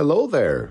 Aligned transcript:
Hello 0.00 0.28
there! 0.28 0.68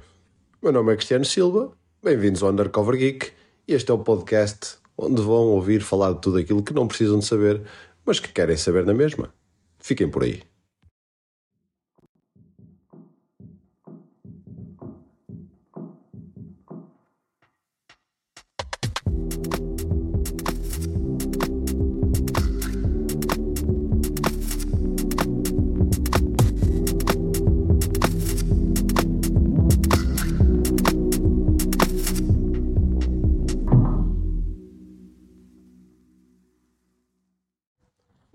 Meu 0.64 0.72
nome 0.72 0.94
é 0.94 0.96
Cristiano 0.96 1.26
Silva, 1.26 1.74
bem-vindos 2.02 2.42
ao 2.42 2.50
Undercover 2.50 2.98
Geek 2.98 3.34
e 3.68 3.74
este 3.74 3.92
é 3.92 3.94
o 3.94 3.98
podcast 3.98 4.78
onde 4.98 5.22
vão 5.22 5.48
ouvir 5.48 5.82
falar 5.82 6.14
de 6.14 6.22
tudo 6.22 6.38
aquilo 6.38 6.64
que 6.64 6.74
não 6.74 6.88
precisam 6.88 7.20
de 7.20 7.26
saber, 7.26 7.62
mas 8.06 8.22
que 8.22 8.32
querem 8.32 8.56
saber 8.56 8.86
na 8.86 8.94
mesma. 8.94 9.34
Fiquem 9.80 10.10
por 10.10 10.24
aí. 10.24 10.44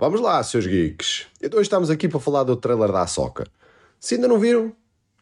Vamos 0.03 0.21
lá, 0.21 0.43
seus 0.43 0.67
geeks. 0.67 1.29
Então 1.41 1.61
estamos 1.61 1.89
aqui 1.89 2.09
para 2.09 2.19
falar 2.19 2.43
do 2.43 2.57
trailer 2.57 2.91
da 2.91 3.03
Ahsoka. 3.03 3.47
Se 4.01 4.17
ainda 4.17 4.27
não 4.27 4.37
viram, 4.37 4.73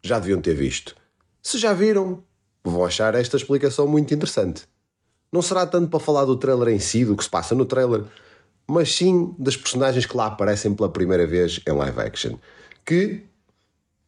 já 0.02 0.18
deviam 0.18 0.40
ter 0.40 0.54
visto. 0.54 0.96
Se 1.42 1.58
já 1.58 1.74
viram, 1.74 2.24
vão 2.64 2.86
achar 2.86 3.14
esta 3.14 3.36
explicação 3.36 3.86
muito 3.86 4.14
interessante. 4.14 4.66
Não 5.30 5.42
será 5.42 5.66
tanto 5.66 5.90
para 5.90 6.00
falar 6.00 6.24
do 6.24 6.34
trailer 6.34 6.68
em 6.68 6.78
si, 6.78 7.04
do 7.04 7.14
que 7.14 7.22
se 7.22 7.28
passa 7.28 7.54
no 7.54 7.66
trailer, 7.66 8.04
mas 8.66 8.90
sim 8.94 9.34
das 9.38 9.54
personagens 9.54 10.06
que 10.06 10.16
lá 10.16 10.28
aparecem 10.28 10.74
pela 10.74 10.88
primeira 10.88 11.26
vez 11.26 11.60
em 11.68 11.72
live 11.72 12.00
action. 12.00 12.38
Que, 12.82 13.22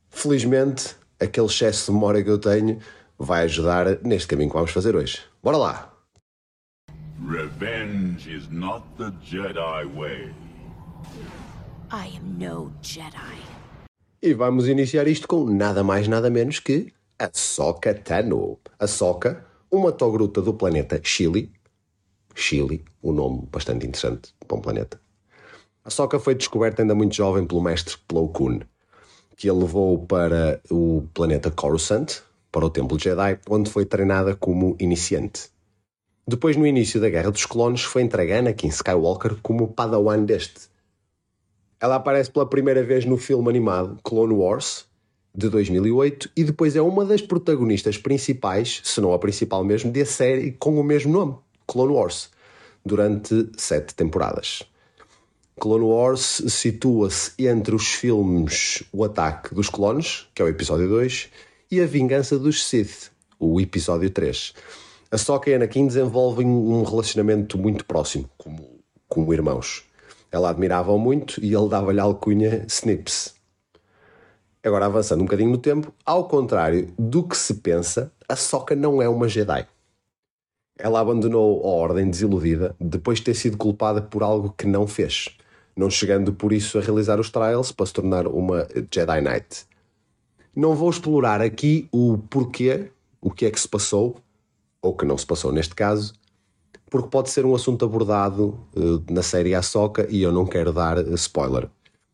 felizmente, 0.09 0.97
aquele 1.20 1.48
excesso 1.48 1.89
de 1.89 1.93
memória 1.93 2.25
que 2.25 2.31
eu 2.31 2.39
tenho 2.39 2.79
vai 3.19 3.43
ajudar 3.43 4.03
neste 4.03 4.27
caminho 4.27 4.48
que 4.48 4.57
vamos 4.57 4.70
fazer 4.70 4.97
hoje. 4.97 5.20
Bora 5.42 5.59
lá! 5.59 5.92
Revenge 7.29 8.27
is 8.34 8.48
not 8.48 8.83
the 8.97 9.12
Jedi 9.23 9.84
way. 9.95 10.33
I 11.91 12.16
am 12.16 12.38
no 12.38 12.72
Jedi. 12.82 13.38
E 14.22 14.34
vamos 14.34 14.68
iniciar 14.68 15.06
isto 15.08 15.27
com 15.27 15.44
nada 15.44 15.82
mais 15.82 16.08
nada 16.08 16.30
menos 16.30 16.60
que 16.60 16.92
a 17.18 17.30
Soka 17.32 17.94
Tano. 17.94 18.58
A 18.78 18.86
Soka, 18.86 19.44
uma 19.70 19.92
togruta 19.92 20.40
do 20.40 20.55
planeta 20.55 21.00
Chile. 21.02 21.52
Chile, 22.34 22.84
um 23.02 23.12
nome 23.12 23.48
bastante 23.52 23.86
interessante 23.86 24.34
para 24.46 24.56
um 24.56 24.60
planeta. 24.60 25.00
A 25.84 25.90
Soka 25.90 26.18
foi 26.18 26.34
descoberta 26.34 26.83
ainda 26.83 26.94
muito 26.94 27.14
jovem 27.14 27.46
pelo 27.46 27.62
mestre 27.62 27.96
Plo 28.08 28.28
Koon, 28.28 28.60
que 29.36 29.48
a 29.48 29.52
levou 29.52 30.06
para 30.06 30.60
o 30.70 31.06
planeta 31.12 31.50
Coruscant, 31.50 32.22
para 32.50 32.66
o 32.66 32.70
Templo 32.70 32.98
Jedi, 32.98 33.38
onde 33.48 33.70
foi 33.70 33.84
treinada 33.84 34.34
como 34.34 34.77
iniciante. 34.78 35.50
Depois, 36.27 36.56
no 36.56 36.66
início 36.66 37.00
da 37.00 37.10
Guerra 37.10 37.30
dos 37.30 37.46
Clones, 37.46 37.83
foi 37.83 38.02
entregue 38.02 38.33
a 38.33 38.38
Anakin 38.38 38.68
Skywalker 38.68 39.36
como 39.42 39.72
padawan 39.72 40.24
deste. 40.24 40.72
Ela 41.83 41.97
aparece 41.97 42.30
pela 42.30 42.47
primeira 42.47 42.80
vez 42.84 43.05
no 43.05 43.16
filme 43.16 43.48
animado 43.48 43.98
Clone 44.05 44.33
Wars, 44.33 44.84
de 45.34 45.48
2008, 45.48 46.30
e 46.36 46.44
depois 46.44 46.77
é 46.77 46.80
uma 46.80 47.05
das 47.05 47.20
protagonistas 47.20 47.98
principais, 47.98 48.80
se 48.84 49.00
não 49.00 49.12
a 49.12 49.19
principal 49.19 49.64
mesmo, 49.64 49.91
da 49.91 50.06
série 50.06 50.52
com 50.52 50.78
o 50.78 50.84
mesmo 50.84 51.12
nome, 51.12 51.34
Clone 51.66 51.92
Wars, 51.92 52.30
durante 52.86 53.50
sete 53.56 53.97
temporadas. 53.97 54.62
Clone 55.58 55.84
Wars 55.84 56.44
situa-se 56.47 57.33
entre 57.48 57.74
os 57.74 57.89
filmes 57.89 58.84
O 58.92 59.02
Ataque 59.02 59.52
dos 59.52 59.69
Clones, 59.69 60.28
que 60.33 60.41
é 60.41 60.44
o 60.44 60.48
episódio 60.48 60.89
2, 60.89 61.30
e 61.69 61.80
A 61.80 61.86
Vingança 61.86 62.39
dos 62.39 62.64
Sith, 62.64 63.11
o 63.41 63.61
episódio 63.61 64.08
3. 64.08 64.55
A 65.11 65.19
Sokka 65.19 65.50
e 65.50 65.55
Anakin 65.55 65.89
desenvolvem 65.89 66.46
um 66.46 66.84
relacionamento 66.84 67.58
muito 67.58 67.84
próximo, 67.84 68.30
como, 68.39 68.78
como 69.08 69.34
irmãos. 69.34 69.84
Ela 70.33 70.48
admirava-o 70.48 70.98
muito 70.98 71.39
e 71.45 71.55
ele 71.55 71.69
dava-lhe 71.69 72.01
a 72.01 72.05
alcunha 72.05 72.65
Snips. 72.67 73.35
Agora, 74.65 74.87
avançando 74.87 75.20
um 75.20 75.25
bocadinho 75.25 75.51
no 75.51 75.59
tempo, 75.59 75.93
ao 76.07 76.27
contrário 76.27 76.91
do 76.98 77.23
que 77.23 77.37
se 77.37 77.55
pensa, 77.55 78.11
a 78.27 78.35
Sokka 78.35 78.75
não 78.75 79.03
é 79.03 79.09
uma 79.09 79.29
Jedi. 79.29 79.67
Ela 80.79 81.01
abandonou 81.01 81.63
a 81.63 81.69
Ordem 81.69 82.09
desiludida 82.09 82.75
depois 82.81 83.19
de 83.19 83.25
ter 83.25 83.35
sido 83.35 83.59
culpada 83.59 84.01
por 84.01 84.23
algo 84.23 84.55
que 84.57 84.67
não 84.67 84.87
fez, 84.87 85.37
não 85.77 85.91
chegando 85.91 86.33
por 86.33 86.53
isso 86.53 86.79
a 86.79 86.81
realizar 86.81 87.20
os 87.20 87.29
trials 87.29 87.70
para 87.70 87.85
se 87.85 87.93
tornar 87.93 88.27
uma 88.27 88.67
Jedi 88.91 89.20
Knight. 89.20 89.67
Não 90.57 90.75
vou 90.75 90.89
explorar 90.89 91.43
aqui 91.43 91.89
o 91.93 92.17
porquê, 92.17 92.91
o 93.20 93.31
que 93.31 93.45
é 93.45 93.51
que 93.51 93.61
se 93.61 93.69
passou, 93.69 94.17
ou 94.81 94.97
que 94.97 95.05
não 95.05 95.19
se 95.19 95.27
passou 95.27 95.53
neste 95.53 95.75
caso, 95.75 96.14
porque 96.92 97.08
pode 97.08 97.30
ser 97.30 97.47
um 97.47 97.55
assunto 97.55 97.86
abordado 97.86 98.55
uh, 98.77 99.03
na 99.11 99.23
série 99.23 99.55
Ahsoka 99.55 100.07
e 100.11 100.23
eu 100.23 100.30
não 100.30 100.45
quero 100.45 100.75
dar 100.75 100.98
uh, 100.98 101.14
spoiler. 101.14 101.67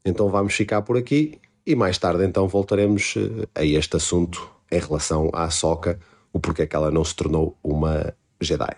Então 0.05 0.29
vamos 0.29 0.55
ficar 0.55 0.83
por 0.83 0.97
aqui 0.97 1.41
e 1.67 1.75
mais 1.75 1.99
tarde 1.99 2.25
então 2.25 2.47
voltaremos 2.47 3.17
uh, 3.17 3.49
a 3.57 3.65
este 3.65 3.97
assunto 3.97 4.49
em 4.71 4.79
relação 4.79 5.31
à 5.33 5.47
Ahsoka, 5.47 5.99
o 6.33 6.39
porquê 6.39 6.65
que 6.65 6.77
ela 6.77 6.93
não 6.93 7.05
se 7.05 7.13
tornou 7.17 7.59
uma 7.61 8.15
Jedi. 8.41 8.77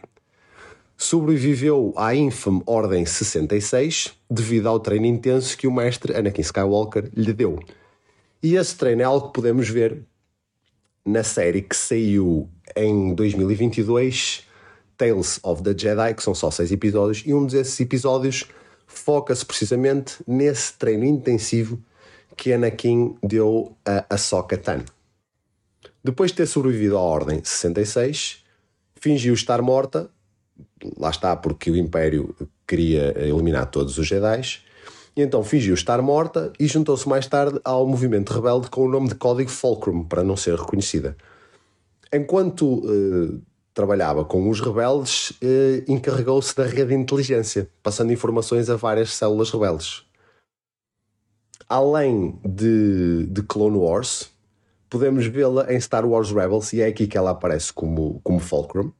Sobreviveu 0.97 1.93
à 1.95 2.15
infame 2.15 2.63
Ordem 2.65 3.05
66 3.05 4.15
devido 4.31 4.71
ao 4.71 4.81
treino 4.81 5.05
intenso 5.05 5.55
que 5.55 5.67
o 5.67 5.73
mestre 5.73 6.17
Anakin 6.17 6.41
Skywalker 6.41 7.11
lhe 7.15 7.35
deu. 7.35 7.59
E 8.43 8.57
esse 8.57 8.75
treino 8.75 9.03
é 9.03 9.05
algo 9.05 9.27
que 9.27 9.35
podemos 9.35 9.69
ver 9.69 10.03
na 11.05 11.23
série 11.23 11.61
que 11.61 11.77
saiu 11.77 12.49
em 12.75 13.15
2022 13.15 14.49
Tales 15.01 15.41
of 15.43 15.63
the 15.63 15.75
Jedi, 15.75 16.13
que 16.13 16.23
são 16.23 16.35
só 16.35 16.51
seis 16.51 16.71
episódios, 16.71 17.23
e 17.25 17.33
um 17.33 17.47
desses 17.47 17.81
episódios 17.81 18.45
foca-se 18.87 19.47
precisamente 19.47 20.17
nesse 20.27 20.75
treino 20.75 21.07
intensivo 21.07 21.83
que 22.37 22.53
Anakin 22.53 23.17
deu 23.23 23.75
a 23.83 24.05
Ahsoka. 24.11 24.61
Depois 26.05 26.31
de 26.33 26.37
ter 26.37 26.47
sobrevivido 26.47 26.99
à 26.99 27.01
Ordem 27.01 27.41
66, 27.43 28.45
fingiu 28.95 29.33
estar 29.33 29.63
morta, 29.63 30.11
lá 30.99 31.09
está 31.09 31.35
porque 31.35 31.71
o 31.71 31.77
Império 31.77 32.37
queria 32.67 33.15
eliminar 33.19 33.71
todos 33.71 33.97
os 33.97 34.07
Jedi, 34.07 34.61
e 35.17 35.23
então 35.23 35.43
fingiu 35.43 35.73
estar 35.73 36.03
morta 36.03 36.53
e 36.61 36.67
juntou-se 36.67 37.09
mais 37.09 37.27
tarde 37.27 37.59
ao 37.65 37.87
movimento 37.87 38.35
rebelde 38.35 38.69
com 38.69 38.85
o 38.85 38.91
nome 38.91 39.09
de 39.09 39.15
Código 39.15 39.51
Fulcrum, 39.51 40.05
para 40.05 40.23
não 40.23 40.37
ser 40.37 40.57
reconhecida. 40.57 41.17
Enquanto 42.13 42.67
uh, 42.67 43.41
trabalhava 43.73 44.25
com 44.25 44.49
os 44.49 44.61
rebeldes, 44.61 45.33
eh, 45.43 45.85
encarregou-se 45.89 46.55
da 46.57 46.65
rede 46.65 46.87
de 46.87 46.95
inteligência, 46.95 47.69
passando 47.83 48.13
informações 48.13 48.69
a 48.69 48.77
várias 48.77 49.13
células 49.13 49.51
rebeldes. 49.51 50.05
Além 51.69 52.39
de, 52.45 53.27
de 53.27 53.43
Clone 53.43 53.77
Wars, 53.77 54.31
podemos 54.91 55.25
vê-la 55.27 55.73
em 55.73 55.81
Star 55.81 56.05
Wars 56.05 56.33
Rebels 56.33 56.73
e 56.73 56.81
é 56.81 56.87
aqui 56.87 57.07
que 57.07 57.17
ela 57.17 57.31
aparece 57.31 57.73
como, 57.73 58.21
como 58.25 58.41
Fulcrum. 58.41 58.91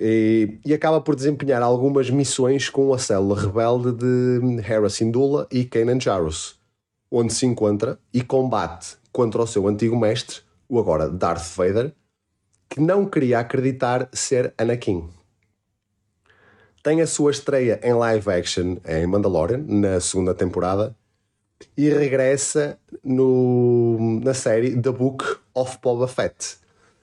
E, 0.00 0.58
e, 0.64 0.74
acaba 0.74 1.00
por 1.00 1.14
desempenhar 1.16 1.62
algumas 1.62 2.10
missões 2.10 2.68
com 2.68 2.92
a 2.92 2.98
célula 2.98 3.40
rebelde 3.40 3.92
de 3.92 4.60
Hera 4.60 4.88
Syndulla 4.88 5.48
e 5.50 5.64
Kanan 5.64 6.00
Jarrus, 6.00 6.58
onde 7.10 7.32
se 7.32 7.46
encontra 7.46 7.98
e 8.12 8.22
combate 8.22 8.96
contra 9.10 9.42
o 9.42 9.46
seu 9.46 9.66
antigo 9.66 9.98
mestre, 9.98 10.38
o 10.68 10.78
agora 10.78 11.08
Darth 11.08 11.52
Vader, 11.56 11.92
que 12.78 12.82
não 12.82 13.04
queria 13.04 13.40
acreditar 13.40 14.08
ser 14.12 14.54
Anakin. 14.56 15.10
Tem 16.80 17.00
a 17.02 17.08
sua 17.08 17.32
estreia 17.32 17.80
em 17.82 17.92
live 17.92 18.30
action 18.30 18.76
em 18.86 19.04
Mandalorian, 19.04 19.64
na 19.66 19.98
segunda 19.98 20.32
temporada, 20.32 20.94
e 21.76 21.90
regressa 21.90 22.78
no, 23.02 24.20
na 24.22 24.32
série 24.32 24.80
The 24.80 24.92
Book 24.92 25.24
of 25.52 25.78
Boba 25.82 26.06
Fett. 26.06 26.58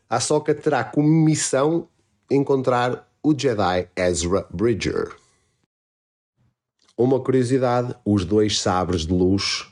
A 0.10 0.22
Soka 0.22 0.56
terá 0.56 0.82
como 0.86 1.10
missão 1.10 1.90
encontrar 2.32 3.12
o 3.22 3.38
Jedi 3.38 3.90
Ezra 3.98 4.48
Bridger. 4.50 5.14
Uma 6.98 7.20
curiosidade: 7.20 7.94
os 8.06 8.24
dois 8.24 8.62
sabres 8.62 9.06
de 9.06 9.12
luz 9.12 9.68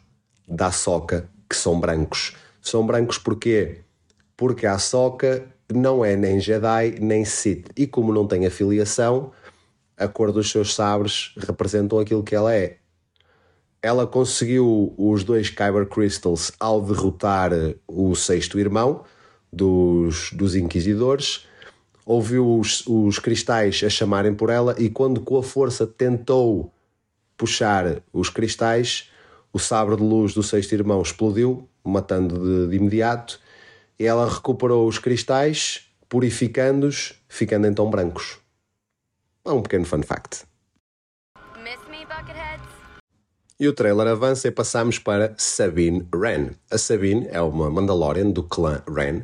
da 0.46 0.70
Soka 0.70 1.30
que 1.50 1.56
são 1.56 1.80
brancos. 1.80 2.36
São 2.62 2.86
brancos 2.86 3.18
porquê? 3.18 3.80
Porque 4.36 4.66
a 4.66 4.78
Não 5.74 6.04
é 6.06 6.16
nem 6.16 6.40
Jedi 6.40 6.98
nem 7.00 7.26
Sith. 7.26 7.70
E 7.76 7.88
como 7.88 8.14
não 8.14 8.28
tem 8.28 8.46
afiliação, 8.46 9.32
a 9.98 10.08
cor 10.08 10.32
dos 10.32 10.52
seus 10.52 10.74
sabres 10.74 11.34
representam 11.38 12.00
aquilo 12.00 12.24
que 12.24 12.36
ela 12.36 12.54
é. 12.54 12.78
Ela 13.82 14.08
conseguiu 14.08 14.94
os 14.98 15.24
dois 15.24 15.50
Kyber 15.50 15.88
Crystals 15.88 16.52
ao 16.60 16.82
derrotar 16.82 17.52
o 17.88 18.16
sexto 18.16 18.60
irmão 18.60 19.04
dos, 19.52 20.32
dos 20.32 20.56
Inquisidores. 20.56 21.46
Ouviu 22.06 22.60
os, 22.60 22.86
os 22.88 23.20
cristais 23.20 23.82
a 23.86 23.90
chamarem 23.90 24.34
por 24.34 24.50
ela 24.50 24.76
e 24.78 24.90
quando 24.90 25.22
com 25.22 25.38
a 25.38 25.44
força 25.44 25.86
tentou 25.86 26.72
puxar 27.38 28.02
os 28.12 28.30
cristais, 28.30 29.10
o 29.52 29.60
sabre 29.60 29.96
de 29.96 30.04
luz 30.04 30.34
do 30.34 30.44
sexto 30.44 30.74
irmão 30.74 31.02
explodiu, 31.02 31.68
matando 31.84 32.40
de, 32.40 32.70
de 32.70 32.78
imediato 32.78 33.40
ela 34.00 34.30
recuperou 34.30 34.88
os 34.88 35.00
cristais, 35.00 35.88
purificando-os, 36.10 37.14
ficando 37.28 37.68
então 37.68 37.90
brancos. 37.90 38.40
É 39.46 39.52
um 39.52 39.62
pequeno 39.62 39.86
fun 39.86 40.02
fact. 40.02 40.46
E 43.60 43.68
o 43.68 43.74
trailer 43.74 44.08
avança 44.08 44.48
e 44.48 44.52
passamos 44.52 44.98
para 44.98 45.34
Sabine 45.38 46.08
Wren. 46.14 46.50
A 46.72 46.78
Sabine 46.78 47.28
é 47.30 47.42
uma 47.42 47.70
Mandalorian 47.70 48.30
do 48.32 48.44
clã 48.44 48.84
Wren, 48.88 49.22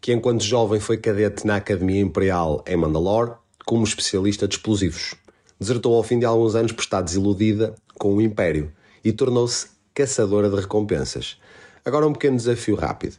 que 0.00 0.12
enquanto 0.12 0.44
jovem 0.44 0.78
foi 0.78 0.98
cadete 0.98 1.46
na 1.46 1.56
Academia 1.56 2.00
Imperial 2.00 2.62
em 2.66 2.76
Mandalore 2.76 3.32
como 3.64 3.84
especialista 3.84 4.46
de 4.46 4.54
explosivos. 4.54 5.14
Desertou 5.58 5.94
ao 5.96 6.02
fim 6.02 6.18
de 6.18 6.24
alguns 6.24 6.54
anos 6.54 6.70
por 6.70 6.82
estar 6.82 7.00
desiludida 7.00 7.74
com 7.98 8.14
o 8.14 8.20
Império 8.20 8.72
e 9.02 9.10
tornou-se 9.10 9.68
caçadora 9.94 10.48
de 10.48 10.56
recompensas. 10.56 11.38
Agora 11.84 12.06
um 12.06 12.12
pequeno 12.12 12.36
desafio 12.36 12.76
rápido. 12.76 13.16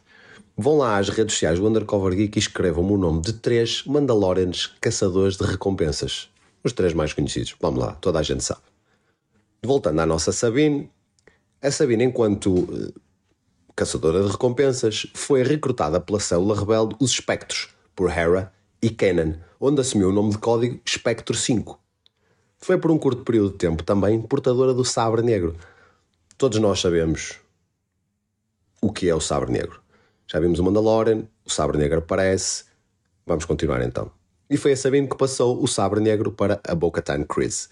Vão 0.60 0.76
lá 0.76 0.98
às 0.98 1.08
redes 1.08 1.34
sociais 1.34 1.60
do 1.60 1.68
Undercover 1.68 2.16
Geek 2.16 2.36
e 2.36 2.40
escrevam-me 2.40 2.90
o 2.90 2.98
nome 2.98 3.20
de 3.20 3.32
três 3.32 3.84
Mandalorians 3.84 4.66
caçadores 4.80 5.36
de 5.36 5.44
recompensas. 5.44 6.28
Os 6.64 6.72
três 6.72 6.92
mais 6.92 7.12
conhecidos. 7.12 7.54
Vamos 7.60 7.78
lá, 7.78 7.92
toda 8.00 8.18
a 8.18 8.24
gente 8.24 8.42
sabe. 8.42 8.62
Voltando 9.62 10.00
à 10.00 10.04
nossa 10.04 10.32
Sabine, 10.32 10.90
a 11.62 11.70
Sabine, 11.70 12.02
enquanto 12.02 12.66
eh, 12.72 12.92
caçadora 13.76 14.20
de 14.20 14.32
recompensas, 14.32 15.06
foi 15.14 15.44
recrutada 15.44 16.00
pela 16.00 16.18
célula 16.18 16.58
rebelde 16.58 16.96
Os 16.98 17.12
Espectros, 17.12 17.68
por 17.94 18.10
Hera 18.10 18.52
e 18.82 18.90
Kanan, 18.90 19.38
onde 19.60 19.80
assumiu 19.80 20.08
o 20.08 20.12
nome 20.12 20.32
de 20.32 20.38
código 20.38 20.80
Espectro 20.84 21.36
5. 21.36 21.78
Foi 22.56 22.76
por 22.78 22.90
um 22.90 22.98
curto 22.98 23.22
período 23.22 23.52
de 23.52 23.58
tempo 23.58 23.84
também 23.84 24.20
portadora 24.20 24.74
do 24.74 24.84
Sabre 24.84 25.22
Negro. 25.22 25.54
Todos 26.36 26.58
nós 26.58 26.80
sabemos 26.80 27.36
o 28.82 28.92
que 28.92 29.08
é 29.08 29.14
o 29.14 29.20
Sabre 29.20 29.52
Negro. 29.52 29.86
Já 30.30 30.38
vimos 30.38 30.58
o 30.58 30.64
Mandalorian, 30.64 31.22
o 31.44 31.50
Sabre 31.50 31.78
Negro 31.78 31.98
aparece. 32.00 32.64
Vamos 33.26 33.46
continuar 33.46 33.80
então. 33.82 34.10
E 34.50 34.58
foi 34.58 34.72
a 34.72 34.76
Sabine 34.76 35.08
que 35.08 35.16
passou 35.16 35.62
o 35.62 35.66
Sabre 35.66 36.00
Negro 36.00 36.30
para 36.30 36.60
a 36.66 36.74
Bo-Katan 36.74 37.24
Kryze. 37.24 37.68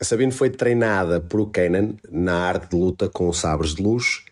A 0.00 0.04
Sabine 0.04 0.32
foi 0.32 0.50
treinada 0.50 1.20
por 1.20 1.50
Kanan 1.50 1.94
na 2.10 2.48
arte 2.48 2.70
de 2.70 2.76
luta 2.76 3.08
com 3.08 3.28
os 3.28 3.38
sabres 3.38 3.74
de 3.74 3.82
luz 3.82 4.24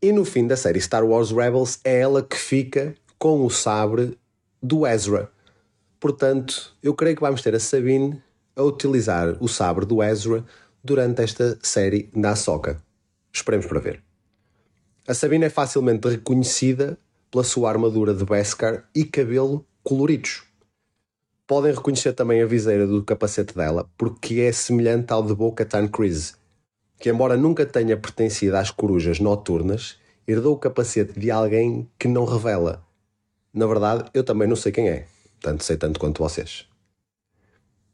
e 0.00 0.10
no 0.12 0.24
fim 0.24 0.46
da 0.46 0.56
série 0.56 0.80
Star 0.80 1.04
Wars 1.04 1.30
Rebels 1.30 1.78
é 1.84 2.00
ela 2.00 2.22
que 2.22 2.36
fica 2.36 2.94
com 3.18 3.44
o 3.44 3.50
sabre 3.50 4.16
do 4.62 4.86
Ezra. 4.86 5.30
Portanto, 6.00 6.74
eu 6.82 6.94
creio 6.94 7.16
que 7.16 7.22
vamos 7.22 7.42
ter 7.42 7.54
a 7.54 7.60
Sabine 7.60 8.22
a 8.54 8.62
utilizar 8.62 9.36
o 9.40 9.48
sabre 9.48 9.84
do 9.84 10.02
Ezra 10.02 10.42
durante 10.82 11.22
esta 11.22 11.58
série 11.62 12.10
da 12.14 12.30
Ahsoka. 12.30 12.82
Esperemos 13.30 13.66
para 13.66 13.80
ver. 13.80 14.02
A 15.08 15.14
Sabine 15.14 15.44
é 15.44 15.50
facilmente 15.50 16.08
reconhecida 16.08 16.98
pela 17.30 17.44
sua 17.44 17.70
armadura 17.70 18.12
de 18.12 18.24
Beskar 18.24 18.88
e 18.92 19.04
cabelo 19.04 19.64
coloridos. 19.84 20.42
Podem 21.46 21.72
reconhecer 21.72 22.12
também 22.12 22.42
a 22.42 22.46
viseira 22.46 22.88
do 22.88 23.04
capacete 23.04 23.54
dela, 23.54 23.88
porque 23.96 24.40
é 24.40 24.50
semelhante 24.50 25.12
ao 25.12 25.22
de 25.22 25.32
Bo-Katan 25.32 25.86
Kryze, 25.86 26.34
que 26.98 27.08
embora 27.08 27.36
nunca 27.36 27.64
tenha 27.64 27.96
pertencido 27.96 28.56
às 28.56 28.72
corujas 28.72 29.20
noturnas, 29.20 29.96
herdou 30.26 30.54
o 30.54 30.58
capacete 30.58 31.16
de 31.16 31.30
alguém 31.30 31.88
que 31.96 32.08
não 32.08 32.24
revela. 32.24 32.84
Na 33.54 33.68
verdade, 33.68 34.10
eu 34.12 34.24
também 34.24 34.48
não 34.48 34.56
sei 34.56 34.72
quem 34.72 34.88
é, 34.88 35.06
tanto 35.40 35.62
sei 35.62 35.76
tanto 35.76 36.00
quanto 36.00 36.20
vocês. 36.20 36.66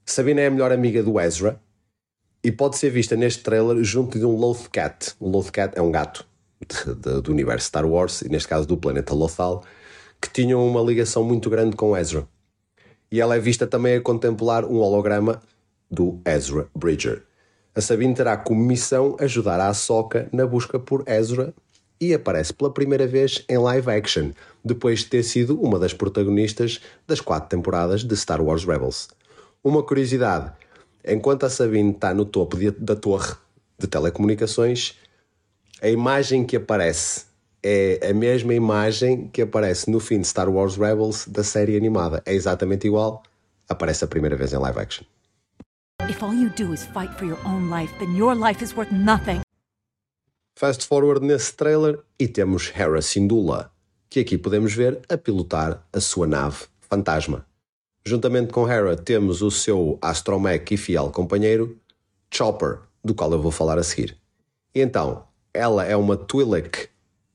Sabina 0.07 0.41
é 0.41 0.47
a 0.47 0.51
melhor 0.51 0.73
amiga 0.73 1.03
do 1.03 1.21
Ezra 1.21 1.61
e 2.43 2.51
pode 2.51 2.79
ser 2.79 2.89
vista 2.89 3.15
neste 3.17 3.43
trailer 3.43 3.85
junto 3.85 4.19
de 4.19 4.25
um 4.25 4.35
Lothcat. 4.35 5.15
Um 5.21 5.31
é 5.75 5.83
um 5.83 5.93
gato 5.93 6.32
de, 6.67 7.21
do 7.21 7.31
universo 7.31 7.67
Star 7.67 7.87
Wars, 7.87 8.23
e 8.23 8.29
neste 8.29 8.49
caso 8.49 8.67
do 8.67 8.77
planeta 8.77 9.15
Lothal, 9.15 9.65
que 10.21 10.31
tinham 10.31 10.67
uma 10.67 10.81
ligação 10.81 11.25
muito 11.25 11.51
grande 11.51 11.77
com 11.77 11.97
Ezra 11.97 12.27
e 13.13 13.21
ela 13.21 13.37
é 13.37 13.39
vista 13.39 13.67
também 13.67 13.97
a 13.97 14.01
contemplar 14.01 14.65
um 14.65 14.77
holograma 14.77 15.43
do 15.91 16.19
Ezra 16.25 16.67
Bridger. 16.75 17.23
A 17.75 17.81
Sabine 17.83 18.15
terá 18.15 18.39
como 18.39 18.65
missão 18.65 19.17
ajudar 19.21 19.61
a 19.61 19.69
Ahsoka 19.69 20.29
na 20.33 20.47
busca 20.47 20.79
por 20.79 21.05
Ezra 21.07 21.53
e 22.01 22.15
aparece 22.15 22.55
pela 22.55 22.73
primeira 22.73 23.07
vez 23.07 23.45
em 23.49 23.59
live 23.59 23.91
action, 23.91 24.31
depois 24.65 25.01
de 25.01 25.07
ter 25.07 25.23
sido 25.23 25.61
uma 25.61 25.79
das 25.79 25.93
protagonistas 25.93 26.81
das 27.07 27.21
quatro 27.21 27.51
temporadas 27.51 28.03
de 28.03 28.17
Star 28.17 28.41
Wars 28.41 28.65
Rebels. 28.65 29.11
Uma 29.63 29.83
curiosidade: 29.83 30.51
enquanto 31.07 31.45
a 31.45 31.51
Sabine 31.51 31.91
está 31.91 32.15
no 32.15 32.25
topo 32.25 32.57
de, 32.57 32.71
da 32.71 32.97
torre 32.97 33.35
de 33.79 33.87
telecomunicações, 33.87 34.99
a 35.83 35.89
imagem 35.89 36.47
que 36.47 36.57
aparece 36.57 37.25
é 37.61 38.09
a 38.09 38.15
mesma 38.15 38.55
imagem 38.55 39.29
que 39.33 39.43
aparece 39.43 39.91
no 39.91 39.99
fim 39.99 40.21
de 40.21 40.29
Star 40.29 40.49
Wars 40.49 40.77
Rebels 40.77 41.27
da 41.27 41.43
série 41.43 41.77
animada. 41.77 42.23
É 42.25 42.33
exatamente 42.33 42.87
igual, 42.87 43.23
aparece 43.69 44.05
a 44.05 44.07
primeira 44.07 44.37
vez 44.37 44.53
em 44.53 44.59
live 44.59 44.79
action. 44.79 45.05
If 46.09 46.23
all 46.23 46.33
you 46.33 46.51
do 46.51 46.73
is 46.73 46.85
fight 46.85 47.13
for 47.19 47.25
your 47.25 47.39
own 47.45 47.69
life, 47.69 47.93
then 47.99 48.17
your 48.17 48.35
life 48.35 48.63
is 48.63 48.77
worth 48.77 48.93
nothing. 48.93 49.41
Fast 50.57 50.87
forward 50.87 51.25
nesse 51.25 51.53
trailer 51.55 51.99
e 52.17 52.29
temos 52.29 52.73
Hera 52.73 53.03
Syndulla, 53.03 53.73
que 54.09 54.21
aqui 54.21 54.39
podemos 54.39 54.73
ver 54.73 55.01
a 55.09 55.19
pilotar 55.19 55.85
a 55.93 56.01
sua 56.01 56.29
nave 56.29 56.67
fantasma. 56.81 57.45
Juntamente 58.05 58.53
com 58.53 58.69
Hera 58.71 58.97
temos 58.97 59.43
o 59.43 59.51
seu 59.51 59.99
astromech 60.01 60.75
e 60.75 60.77
fiel 60.77 61.11
companheiro, 61.11 61.77
Chopper, 62.31 62.81
do 63.05 63.15
qual 63.15 63.33
eu 63.33 63.43
vou 63.43 63.51
falar 63.51 63.79
a 63.79 63.83
seguir. 63.83 64.17
E 64.75 64.81
então, 64.81 65.25
ela 65.55 65.85
é 65.85 65.95
uma 65.95 66.17
Twi'lek 66.17 66.89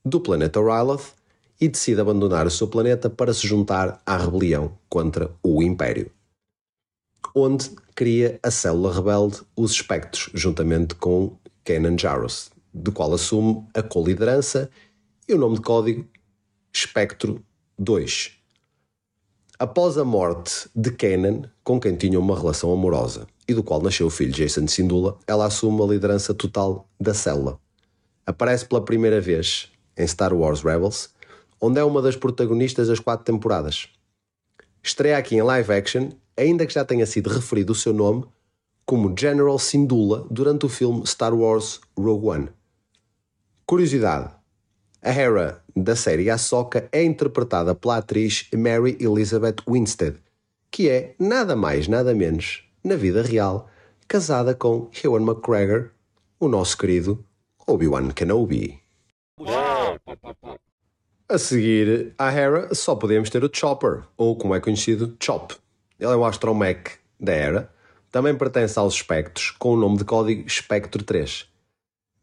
do 0.04 0.20
planeta 0.20 0.60
Ryloth 0.60 1.14
e 1.62 1.68
decide 1.68 2.02
abandonar 2.02 2.48
o 2.48 2.52
seu 2.52 2.68
planeta 2.68 3.10
para 3.10 3.34
se 3.34 3.48
juntar 3.48 4.02
à 4.06 4.18
rebelião 4.18 4.78
contra 4.90 5.32
o 5.44 5.62
Império, 5.62 6.12
onde 7.36 7.70
cria 7.96 8.40
a 8.42 8.50
célula 8.50 8.94
rebelde 8.94 9.42
Os 9.56 9.72
Espectros, 9.72 10.30
juntamente 10.34 10.96
com 10.96 11.38
Kanan 11.64 11.98
Jarrus, 11.98 12.50
do 12.74 12.92
qual 12.92 13.14
assume 13.14 13.66
a 13.74 13.84
co-liderança 13.84 14.70
e 15.28 15.34
o 15.34 15.38
nome 15.38 15.56
de 15.56 15.62
código 15.62 16.06
Espectro 16.74 17.44
2. 17.78 18.32
Após 19.60 19.98
a 19.98 20.06
morte 20.06 20.70
de 20.76 20.92
Kanan, 20.92 21.50
com 21.64 21.80
quem 21.80 21.96
tinha 21.96 22.20
uma 22.20 22.38
relação 22.38 22.72
amorosa 22.72 23.28
e 23.48 23.54
do 23.54 23.64
qual 23.64 23.82
nasceu 23.82 24.08
o 24.08 24.12
filho 24.12 24.32
Jason 24.32 24.68
Syndulla, 24.68 25.18
ela 25.26 25.46
assume 25.46 25.82
a 25.82 25.88
liderança 25.88 26.34
total 26.34 26.88
da 27.00 27.14
célula. 27.14 27.60
Aparece 28.28 28.66
pela 28.66 28.84
primeira 28.84 29.22
vez 29.22 29.72
em 29.98 30.06
Star 30.06 30.34
Wars 30.34 30.62
Rebels, 30.62 31.10
onde 31.62 31.80
é 31.80 31.84
uma 31.84 32.02
das 32.02 32.18
protagonistas 32.18 32.90
das 32.90 33.00
quatro 33.00 33.26
temporadas. 33.26 33.88
Estreia 34.84 35.18
aqui 35.18 35.36
em 35.36 35.42
live 35.42 35.72
action, 35.72 36.10
ainda 36.36 36.66
que 36.66 36.74
já 36.74 36.84
tenha 36.84 37.06
sido 37.06 37.30
referido 37.30 37.72
o 37.72 37.76
seu 37.76 37.94
nome 37.94 38.26
como 38.86 39.16
General 39.18 39.58
Syndulla 39.58 40.28
durante 40.30 40.66
o 40.66 40.70
filme 40.70 41.08
Star 41.08 41.34
Wars 41.34 41.80
Rogue 41.98 42.28
One. 42.28 42.50
Curiosidade: 43.66 44.34
a 45.02 45.10
Hera 45.10 45.64
da 45.76 45.96
série 45.96 46.30
Ahsoka 46.30 46.88
é 46.92 47.04
interpretada 47.04 47.74
pela 47.74 47.98
atriz 47.98 48.50
Mary 48.54 48.98
Elizabeth 49.00 49.58
Winstead, 49.66 50.18
que 50.70 50.90
é 50.90 51.16
nada 51.18 51.56
mais 51.56 51.88
nada 51.88 52.14
menos, 52.14 52.64
na 52.84 52.98
vida 52.98 53.22
real, 53.22 53.70
casada 54.06 54.54
com 54.54 54.90
Ewan 55.04 55.22
McGregor, 55.22 55.92
o 56.40 56.48
nosso 56.48 56.78
querido 56.78 57.24
Obi-Wan 57.70 58.12
Kenobi. 58.12 58.80
A 61.30 61.38
seguir 61.38 62.14
à 62.18 62.32
Hera 62.32 62.74
só 62.74 62.96
podemos 62.96 63.30
ter 63.30 63.44
o 63.44 63.50
Chopper, 63.52 64.04
ou 64.16 64.38
como 64.38 64.56
é 64.56 64.62
conhecido, 64.62 65.18
Chop. 65.22 65.54
Ele 66.00 66.14
é 66.14 66.16
um 66.16 66.24
astromech 66.24 66.92
da 67.20 67.34
Hera, 67.34 67.70
também 68.10 68.34
pertence 68.34 68.80
aos 68.80 68.94
espectros, 68.94 69.52
com 69.52 69.74
o 69.74 69.76
nome 69.76 69.98
de 69.98 70.06
código 70.06 70.48
Espectro 70.48 71.04
3. 71.04 71.46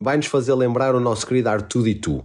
Vai-nos 0.00 0.26
fazer 0.26 0.54
lembrar 0.54 0.94
o 0.94 1.00
nosso 1.00 1.26
querido 1.26 1.50
R2D2. 1.50 2.24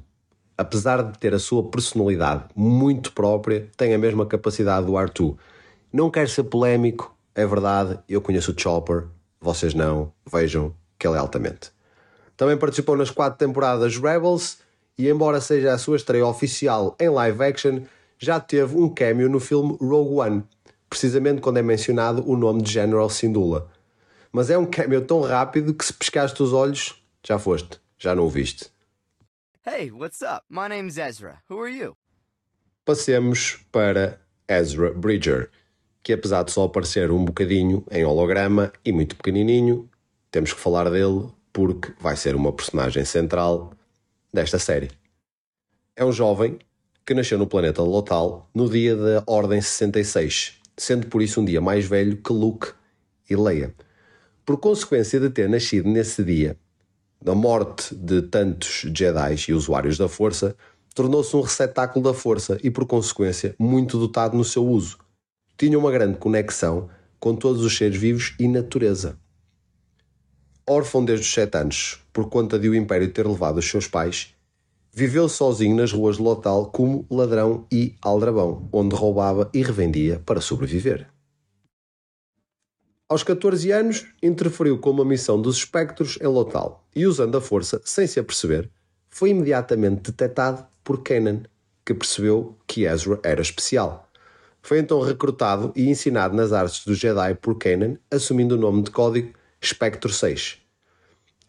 Apesar 0.57 1.03
de 1.03 1.19
ter 1.19 1.33
a 1.33 1.39
sua 1.39 1.69
personalidade 1.69 2.45
muito 2.55 3.11
própria, 3.11 3.69
tem 3.75 3.93
a 3.93 3.97
mesma 3.97 4.25
capacidade 4.25 4.85
do 4.85 4.93
R2. 4.93 5.35
Não 5.91 6.09
quero 6.09 6.29
ser 6.29 6.43
polémico, 6.43 7.13
é 7.35 7.45
verdade, 7.45 7.99
eu 8.07 8.21
conheço 8.21 8.53
o 8.53 8.55
Chopper, 8.57 9.07
vocês 9.41 9.73
não, 9.73 10.13
vejam 10.31 10.73
que 10.97 11.05
ele 11.05 11.17
é 11.17 11.19
altamente. 11.19 11.77
Também 12.39 12.55
participou 12.55 12.95
nas 12.95 13.11
quatro 13.11 13.37
temporadas 13.37 13.97
Rebels 13.97 14.59
e, 14.97 15.09
embora 15.09 15.41
seja 15.41 15.73
a 15.73 15.77
sua 15.77 15.97
estreia 15.97 16.25
oficial 16.25 16.95
em 16.97 17.09
live 17.09 17.43
action, 17.43 17.81
já 18.17 18.39
teve 18.39 18.77
um 18.77 18.87
cameo 18.87 19.27
no 19.27 19.41
filme 19.41 19.77
Rogue 19.81 20.15
One, 20.21 20.43
precisamente 20.89 21.41
quando 21.41 21.57
é 21.57 21.61
mencionado 21.61 22.23
o 22.25 22.37
nome 22.37 22.61
de 22.61 22.71
General 22.71 23.09
Syndulla. 23.09 23.69
Mas 24.31 24.49
é 24.49 24.57
um 24.57 24.65
cameo 24.65 25.01
tão 25.01 25.19
rápido 25.19 25.73
que 25.73 25.83
se 25.83 25.91
pescaste 25.91 26.41
os 26.41 26.53
olhos, 26.53 27.03
já 27.27 27.37
foste, 27.37 27.77
já 27.97 28.15
não 28.15 28.23
o 28.23 28.29
viste. 28.29 28.71
Hey, 29.67 29.91
what's 29.91 30.21
up? 30.21 30.45
My 30.49 30.69
name's 30.69 30.97
Ezra. 30.97 31.39
Who 31.49 31.61
are 31.61 31.77
you? 31.77 31.97
Passemos 32.85 33.59
para 33.69 34.17
Ezra 34.47 34.93
Bridger, 34.93 35.49
que 36.01 36.13
apesar 36.13 36.43
de 36.43 36.53
só 36.53 36.63
aparecer 36.63 37.11
um 37.11 37.25
bocadinho 37.25 37.83
em 37.91 38.05
holograma 38.05 38.71
e 38.85 38.93
muito 38.93 39.17
pequenininho, 39.17 39.89
temos 40.31 40.53
que 40.53 40.59
falar 40.61 40.89
dele 40.89 41.37
porque 41.59 41.91
vai 41.99 42.15
ser 42.15 42.37
uma 42.37 42.53
personagem 42.53 43.03
central 43.03 43.73
desta 44.33 44.57
série. 44.57 44.89
É 45.93 46.05
um 46.05 46.11
jovem 46.13 46.57
que 47.05 47.13
nasceu 47.13 47.37
no 47.37 47.45
planeta 47.45 47.81
Lotal 47.81 48.49
no 48.55 48.69
dia 48.69 48.95
da 48.95 49.23
Ordem 49.27 49.59
66, 49.59 50.53
sendo 50.77 51.07
por 51.07 51.21
isso 51.21 51.41
um 51.41 51.43
dia 51.43 51.59
mais 51.59 51.83
velho 51.83 52.15
que 52.15 52.31
Luke 52.31 52.69
e 53.29 53.35
Leia. 53.35 53.75
Por 54.45 54.55
consequência 54.55 55.19
de 55.19 55.29
ter 55.29 55.49
nascido 55.49 55.89
nesse 55.89 56.23
dia, 56.23 56.55
a 57.25 57.35
morte 57.35 57.93
de 57.93 58.21
tantos 58.21 58.85
Jedi 58.95 59.35
e 59.49 59.53
usuários 59.53 59.97
da 59.97 60.07
Força 60.07 60.55
tornou-se 60.95 61.35
um 61.35 61.41
receptáculo 61.41 62.05
da 62.05 62.13
Força 62.13 62.57
e, 62.63 62.71
por 62.71 62.85
consequência, 62.85 63.53
muito 63.59 63.99
dotado 63.99 64.37
no 64.37 64.45
seu 64.45 64.65
uso. 64.65 64.97
Tinha 65.57 65.77
uma 65.77 65.91
grande 65.91 66.17
conexão 66.17 66.89
com 67.19 67.35
todos 67.35 67.65
os 67.65 67.75
seres 67.75 67.99
vivos 67.99 68.33
e 68.39 68.47
natureza. 68.47 69.19
Órfão 70.71 71.03
desde 71.03 71.25
os 71.25 71.33
sete 71.33 71.57
anos, 71.57 71.99
por 72.13 72.29
conta 72.29 72.59
de 72.59 72.69
o 72.69 72.75
Império 72.75 73.11
ter 73.11 73.25
levado 73.25 73.57
os 73.57 73.67
seus 73.67 73.87
pais, 73.87 74.35
viveu 74.93 75.27
sozinho 75.27 75.75
nas 75.75 75.91
ruas 75.91 76.17
de 76.17 76.21
Lotal 76.21 76.67
como 76.67 77.07
ladrão 77.09 77.65
e 77.71 77.95
aldrabão, 77.99 78.69
onde 78.71 78.95
roubava 78.95 79.49
e 79.51 79.63
revendia 79.63 80.21
para 80.23 80.39
sobreviver. 80.39 81.07
Aos 83.07 83.23
14 83.23 83.71
anos, 83.71 84.05
interferiu 84.21 84.77
com 84.77 84.91
uma 84.91 85.03
missão 85.03 85.41
dos 85.41 85.57
espectros 85.57 86.19
em 86.21 86.27
Lotal 86.27 86.85
e, 86.95 87.07
usando 87.07 87.35
a 87.35 87.41
força 87.41 87.81
sem 87.83 88.05
se 88.05 88.19
aperceber, 88.19 88.69
foi 89.09 89.31
imediatamente 89.31 90.11
detectado 90.11 90.67
por 90.83 91.01
Kanan, 91.01 91.41
que 91.83 91.95
percebeu 91.95 92.55
que 92.67 92.85
Ezra 92.85 93.19
era 93.23 93.41
especial. 93.41 94.07
Foi 94.61 94.77
então 94.77 95.01
recrutado 95.01 95.73
e 95.75 95.89
ensinado 95.89 96.35
nas 96.35 96.53
artes 96.53 96.85
do 96.85 96.93
Jedi 96.93 97.33
por 97.33 97.57
Kanan, 97.57 97.97
assumindo 98.11 98.53
o 98.53 98.59
nome 98.59 98.83
de 98.83 98.91
código 98.91 99.38
Spectre 99.61 100.11
6. 100.11 100.57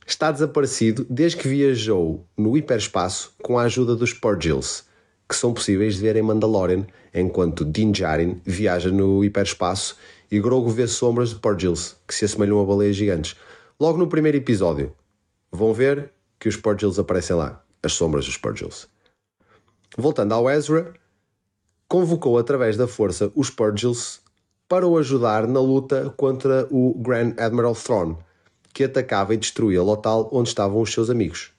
Está 0.04 0.32
desaparecido 0.32 1.06
desde 1.08 1.38
que 1.38 1.46
viajou 1.46 2.26
no 2.36 2.56
hiperespaço 2.56 3.32
com 3.40 3.56
a 3.56 3.62
ajuda 3.62 3.94
dos 3.94 4.12
Purgils, 4.12 4.84
que 5.28 5.36
são 5.36 5.54
possíveis 5.54 5.94
de 5.94 6.00
ver 6.00 6.16
em 6.16 6.22
Mandalorian, 6.22 6.84
enquanto 7.14 7.64
Din 7.64 7.92
Djarin 7.92 8.40
viaja 8.44 8.90
no 8.90 9.24
hiperespaço 9.24 9.96
e 10.28 10.40
Grogu 10.40 10.70
vê 10.70 10.88
sombras 10.88 11.30
de 11.30 11.36
Purgils, 11.36 11.96
que 12.06 12.12
se 12.12 12.24
assemelham 12.24 12.60
a 12.60 12.64
baleias 12.64 12.96
gigantes. 12.96 13.36
Logo 13.78 13.96
no 13.96 14.08
primeiro 14.08 14.38
episódio, 14.38 14.92
vão 15.52 15.72
ver 15.72 16.10
que 16.40 16.48
os 16.48 16.56
Purgils 16.56 16.98
aparecem 16.98 17.36
lá, 17.36 17.64
as 17.80 17.92
sombras 17.92 18.26
dos 18.26 18.36
Purgils. 18.36 18.88
Voltando 19.96 20.34
ao 20.34 20.50
Ezra, 20.50 20.94
convocou 21.86 22.38
através 22.38 22.76
da 22.76 22.88
força 22.88 23.30
os 23.36 23.50
Purgils 23.50 24.20
para 24.70 24.86
o 24.86 24.96
ajudar 24.96 25.48
na 25.48 25.58
luta 25.58 26.14
contra 26.16 26.64
o 26.70 26.94
Grand 26.94 27.34
Admiral 27.36 27.74
Thrawn, 27.74 28.14
que 28.72 28.84
atacava 28.84 29.34
e 29.34 29.36
destruía 29.36 29.82
Lotal 29.82 30.30
onde 30.32 30.50
estavam 30.50 30.80
os 30.80 30.92
seus 30.92 31.10
amigos. 31.10 31.50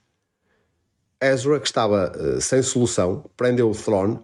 Ezra, 1.22 1.60
que 1.60 1.66
estava 1.66 2.10
uh, 2.16 2.40
sem 2.40 2.62
solução, 2.62 3.22
prendeu 3.36 3.70
o 3.70 3.74
Thrawn 3.74 4.16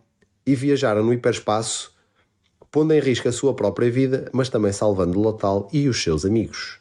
e 0.47 0.55
viajaram 0.55 1.05
no 1.05 1.13
hiperespaço 1.13 1.95
pondo 2.71 2.95
em 2.95 3.01
risco 3.01 3.29
a 3.29 3.33
sua 3.33 3.53
própria 3.53 3.91
vida, 3.91 4.31
mas 4.33 4.49
também 4.49 4.73
salvando 4.73 5.21
Lotal 5.21 5.69
e 5.71 5.87
os 5.87 6.03
seus 6.03 6.25
amigos. 6.25 6.79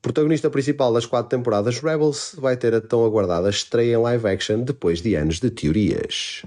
Protagonista 0.00 0.48
principal 0.48 0.90
das 0.90 1.04
quatro 1.04 1.36
temporadas 1.36 1.80
Rebels, 1.80 2.34
vai 2.38 2.56
ter 2.56 2.74
a 2.74 2.80
tão 2.80 3.04
aguardada 3.04 3.50
estreia 3.50 3.94
em 3.94 3.98
live 3.98 4.26
action 4.26 4.62
depois 4.62 5.02
de 5.02 5.14
anos 5.14 5.38
de 5.38 5.50
teorias. 5.50 6.46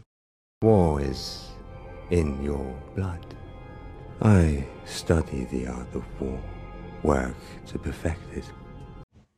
War 0.64 1.00
is 1.04 1.42
in 2.10 2.44
your 2.44 2.74
blood. 2.96 3.43
I 4.26 4.64
study 4.86 5.44
the 5.52 5.68
art 5.68 5.94
of 5.94 6.06
war, 6.22 6.40
work 7.04 7.36
to 7.68 7.78
perfect 7.78 8.22
it. 8.34 8.46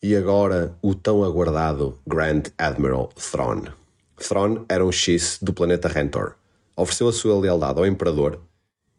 E 0.03 0.15
agora 0.15 0.77
o 0.79 0.93
tão 0.93 1.23
aguardado 1.23 1.97
Grand 2.05 2.43
Admiral 2.55 3.09
Thrawn. 3.15 3.63
Thrawn 4.15 4.63
era 4.69 4.85
um 4.85 4.91
X 4.91 5.39
do 5.41 5.51
planeta 5.53 5.87
Rentor. 5.87 6.35
Ofereceu 6.77 7.07
a 7.07 7.13
sua 7.13 7.39
lealdade 7.39 7.79
ao 7.79 7.87
Imperador 7.87 8.39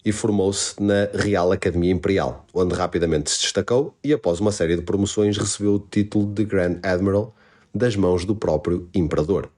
e 0.05 0.11
formou-se 0.11 0.75
na 0.83 1.05
Real 1.15 1.53
Academia 1.53 1.93
Imperial, 1.93 2.45
onde 2.53 2.75
rapidamente 2.75 3.31
se 3.31 3.43
destacou 3.43 3.97
e, 4.03 4.13
após 4.13 4.41
uma 4.41 4.51
série 4.51 4.75
de 4.75 4.83
promoções, 4.83 5.39
recebeu 5.39 5.75
o 5.75 5.79
título 5.79 6.27
de 6.35 6.45
Grand 6.45 6.81
Admiral 6.83 7.33
das 7.73 7.95
mãos 7.95 8.25
do 8.25 8.35
próprio 8.35 8.89
Imperador. 8.93 9.49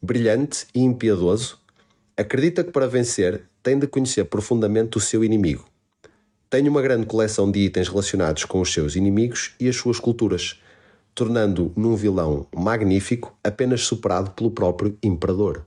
Brilhante 0.00 0.68
e 0.72 0.80
impiedoso, 0.82 1.58
acredita 2.18 2.64
que 2.64 2.72
para 2.72 2.88
vencer 2.88 3.44
tem 3.62 3.78
de 3.78 3.86
conhecer 3.86 4.24
profundamente 4.24 4.98
o 4.98 5.00
seu 5.00 5.22
inimigo. 5.22 5.64
Tem 6.50 6.68
uma 6.68 6.82
grande 6.82 7.06
coleção 7.06 7.48
de 7.48 7.60
itens 7.60 7.86
relacionados 7.86 8.44
com 8.44 8.60
os 8.60 8.72
seus 8.72 8.96
inimigos 8.96 9.54
e 9.60 9.68
as 9.68 9.76
suas 9.76 10.00
culturas, 10.00 10.60
tornando 11.14 11.72
num 11.76 11.94
vilão 11.94 12.44
magnífico 12.52 13.38
apenas 13.44 13.82
superado 13.82 14.32
pelo 14.32 14.50
próprio 14.50 14.98
Imperador. 15.00 15.64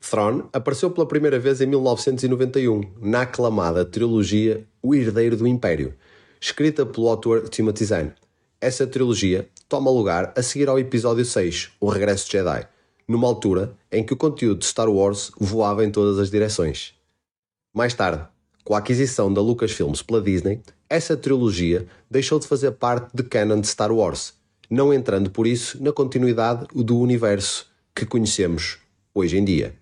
Thrawn 0.00 0.48
apareceu 0.52 0.90
pela 0.90 1.06
primeira 1.06 1.38
vez 1.38 1.60
em 1.60 1.66
1991, 1.66 2.80
na 3.00 3.22
aclamada 3.22 3.84
trilogia 3.84 4.66
O 4.82 4.94
Herdeiro 4.94 5.36
do 5.36 5.46
Império, 5.46 5.94
escrita 6.40 6.86
pelo 6.86 7.08
autor 7.08 7.48
Timothy 7.50 7.84
Zahn. 7.84 8.10
Essa 8.58 8.86
trilogia 8.86 9.48
toma 9.68 9.90
lugar 9.90 10.32
a 10.34 10.42
seguir 10.42 10.68
ao 10.68 10.78
episódio 10.78 11.24
6, 11.24 11.72
O 11.80 11.90
Regresso 11.90 12.26
de 12.26 12.32
Jedi, 12.32 12.68
numa 13.06 13.26
altura 13.28 13.72
em 13.90 14.04
que 14.04 14.12
o 14.12 14.16
conteúdo 14.16 14.60
de 14.60 14.66
Star 14.66 14.88
Wars 14.88 15.30
voava 15.38 15.84
em 15.84 15.90
todas 15.90 16.18
as 16.18 16.30
direções. 16.30 16.94
Mais 17.74 17.94
tarde, 17.94 18.24
com 18.64 18.74
a 18.74 18.78
aquisição 18.78 19.32
da 19.32 19.40
Lucasfilms 19.40 20.02
pela 20.02 20.22
Disney, 20.22 20.60
essa 20.88 21.16
trilogia 21.16 21.86
deixou 22.10 22.38
de 22.38 22.46
fazer 22.46 22.72
parte 22.72 23.10
de 23.14 23.22
canon 23.22 23.60
de 23.60 23.66
Star 23.66 23.92
Wars, 23.92 24.34
não 24.70 24.92
entrando 24.92 25.30
por 25.30 25.46
isso 25.46 25.82
na 25.82 25.92
continuidade 25.92 26.66
do 26.74 26.98
universo 26.98 27.66
que 27.94 28.06
conhecemos 28.06 28.78
hoje 29.14 29.36
em 29.36 29.44
dia 29.44 29.74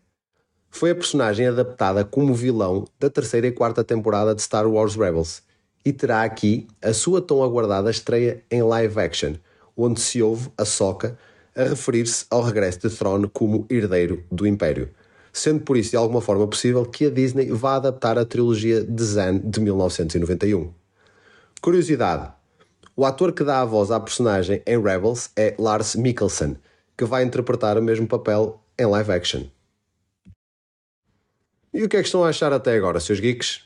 foi 0.73 0.91
a 0.91 0.95
personagem 0.95 1.47
adaptada 1.47 2.02
como 2.02 2.35
vilão 2.35 2.87
da 2.99 3.11
terceira 3.11 3.47
e 3.47 3.52
quarta 3.52 3.85
temporada 3.85 4.35
de 4.35 4.41
Star 4.41 4.67
Wars 4.67 4.97
Rebels 4.97 5.43
e 5.85 5.93
terá 5.93 6.23
aqui 6.23 6.67
a 6.81 6.95
sua 6.95 7.21
tão 7.21 7.45
aguardada 7.45 7.91
estreia 7.91 8.43
em 8.50 8.62
live 8.62 8.99
action, 8.99 9.35
onde 9.76 10.00
se 10.00 10.23
ouve 10.23 10.50
a 10.57 10.64
Soca 10.64 11.19
a 11.56 11.64
referir-se 11.64 12.26
ao 12.30 12.42
regresso 12.42 12.88
de 12.88 12.97
Thrawn 12.97 13.28
como 13.28 13.66
herdeiro 13.68 14.25
do 14.30 14.47
Império, 14.47 14.90
sendo 15.32 15.61
por 15.61 15.76
isso 15.76 15.90
de 15.90 15.97
alguma 15.97 16.21
forma 16.21 16.47
possível 16.47 16.85
que 16.85 17.06
a 17.06 17.11
Disney 17.11 17.50
vá 17.50 17.76
adaptar 17.76 18.18
a 18.18 18.25
trilogia 18.25 18.82
de 18.82 19.02
Zan 19.02 19.38
de 19.38 19.61
1991. 19.61 20.73
Curiosidade: 21.61 22.32
o 22.94 23.04
ator 23.04 23.32
que 23.32 23.44
dá 23.44 23.61
a 23.61 23.64
voz 23.64 23.90
à 23.90 23.99
personagem 23.99 24.62
em 24.66 24.82
Rebels 24.82 25.30
é 25.37 25.54
Lars 25.59 25.97
Mikkelsen, 25.97 26.56
que 26.97 27.04
vai 27.04 27.25
interpretar 27.25 27.78
o 27.78 27.82
mesmo 27.82 28.06
papel 28.06 28.62
em 28.78 28.87
live 28.87 29.12
action. 29.12 29.44
E 31.73 31.82
o 31.82 31.88
que 31.88 31.97
é 31.97 32.00
que 32.00 32.06
estão 32.06 32.23
a 32.23 32.28
achar 32.28 32.52
até 32.52 32.76
agora, 32.76 33.00
seus 33.00 33.18
geeks? 33.18 33.62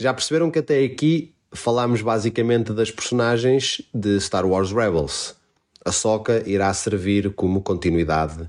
Já 0.00 0.14
perceberam 0.14 0.50
que 0.50 0.60
até 0.60 0.82
aqui 0.82 1.34
falámos 1.52 2.00
basicamente 2.00 2.72
das 2.72 2.90
personagens 2.90 3.82
de 3.92 4.18
Star 4.18 4.46
Wars 4.46 4.72
Rebels. 4.72 5.36
A 5.84 5.90
Soca 5.90 6.42
irá 6.46 6.72
servir 6.72 7.34
como 7.34 7.62
continuidade 7.62 8.48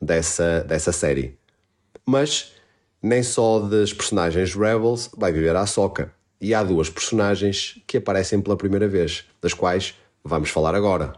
dessa, 0.00 0.62
dessa 0.64 0.92
série. 0.92 1.38
Mas 2.04 2.52
nem 3.02 3.22
só 3.22 3.58
das 3.58 3.92
personagens 3.92 4.54
Rebels 4.54 5.10
vai 5.16 5.32
viver 5.32 5.56
a 5.56 5.66
Soca. 5.66 6.12
E 6.40 6.52
há 6.54 6.62
duas 6.62 6.90
personagens 6.90 7.80
que 7.86 7.96
aparecem 7.96 8.40
pela 8.40 8.56
primeira 8.56 8.88
vez, 8.88 9.24
das 9.40 9.54
quais 9.54 9.94
vamos 10.22 10.50
falar 10.50 10.74
agora. 10.74 11.14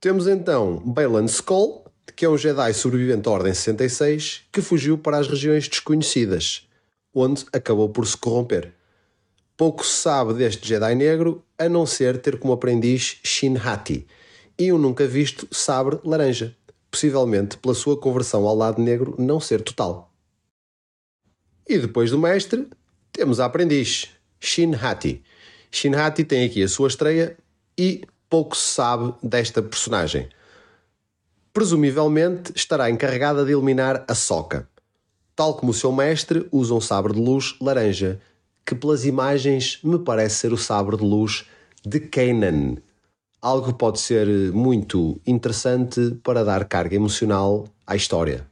Temos 0.00 0.26
então 0.26 0.78
Baylan 0.84 1.24
Skoll, 1.24 1.84
que 2.14 2.24
é 2.24 2.28
um 2.28 2.38
Jedi 2.38 2.72
sobrevivente 2.72 3.22
da 3.22 3.30
Ordem 3.30 3.52
66 3.52 4.44
que 4.52 4.62
fugiu 4.62 4.96
para 4.96 5.18
as 5.18 5.28
regiões 5.28 5.68
desconhecidas, 5.68 6.66
onde 7.12 7.44
acabou 7.52 7.88
por 7.88 8.06
se 8.06 8.16
corromper. 8.16 8.72
Pouco 9.58 9.84
se 9.84 9.92
sabe 9.92 10.32
deste 10.32 10.66
Jedi 10.66 10.94
negro, 10.94 11.44
a 11.58 11.68
não 11.68 11.84
ser 11.84 12.18
ter 12.22 12.38
como 12.38 12.54
aprendiz 12.54 13.18
Shin 13.22 13.58
Hati 13.58 14.06
e 14.58 14.72
um 14.72 14.78
nunca 14.78 15.06
visto 15.06 15.46
sabre 15.50 15.98
laranja, 16.02 16.56
possivelmente 16.90 17.58
pela 17.58 17.74
sua 17.74 18.00
conversão 18.00 18.46
ao 18.48 18.56
lado 18.56 18.80
negro 18.80 19.14
não 19.18 19.38
ser 19.38 19.60
total. 19.60 20.10
E 21.68 21.76
depois 21.76 22.10
do 22.10 22.18
mestre, 22.18 22.66
temos 23.12 23.38
a 23.38 23.44
aprendiz, 23.44 24.08
Shin 24.40 24.74
Hati. 24.74 25.22
Shin 25.70 25.94
Hati 25.94 26.24
tem 26.24 26.46
aqui 26.46 26.62
a 26.62 26.68
sua 26.68 26.88
estreia 26.88 27.36
e 27.76 28.06
pouco 28.30 28.56
se 28.56 28.70
sabe 28.70 29.12
desta 29.22 29.60
personagem 29.60 30.30
presumivelmente 31.58 32.52
estará 32.54 32.88
encarregada 32.88 33.44
de 33.44 33.50
eliminar 33.50 34.04
a 34.06 34.14
Soca. 34.14 34.68
Tal 35.34 35.54
como 35.54 35.72
o 35.72 35.74
seu 35.74 35.90
mestre, 35.90 36.46
usa 36.52 36.72
um 36.72 36.80
sabre 36.80 37.12
de 37.12 37.18
luz 37.18 37.56
laranja, 37.60 38.20
que 38.68 38.74
pelas 38.74 39.06
imagens 39.06 39.80
me 39.82 39.98
parece 39.98 40.34
ser 40.36 40.52
o 40.52 40.58
sabre 40.58 40.94
de 40.94 41.02
luz 41.02 41.46
de 41.82 42.00
Kanan. 42.00 42.76
Algo 43.40 43.68
que 43.68 43.78
pode 43.78 43.98
ser 43.98 44.28
muito 44.52 45.18
interessante 45.26 46.14
para 46.22 46.44
dar 46.44 46.68
carga 46.68 46.94
emocional 46.94 47.66
à 47.86 47.96
história. 47.96 48.46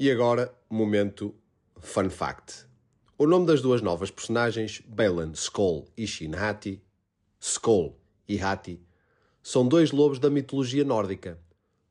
E 0.00 0.10
agora, 0.10 0.50
momento 0.70 1.34
fun 1.78 2.08
fact. 2.08 2.64
O 3.18 3.26
nome 3.26 3.44
das 3.44 3.60
duas 3.60 3.82
novas 3.82 4.10
personagens, 4.10 4.82
Balan 4.88 5.32
Skoll 5.34 5.86
e 5.94 6.06
Shin 6.06 6.34
Hati, 6.34 6.82
Skoll 7.38 7.94
e 8.26 8.40
Hati, 8.40 8.80
são 9.42 9.68
dois 9.68 9.90
lobos 9.90 10.18
da 10.18 10.30
mitologia 10.30 10.82
nórdica. 10.82 11.38